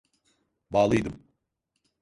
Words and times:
Bağlıydım. 0.73 1.23